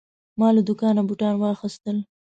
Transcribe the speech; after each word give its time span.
ما 0.39 0.47
له 0.55 0.61
دوکانه 0.67 1.01
بوتان 1.09 1.35
واخیستل. 1.37 1.97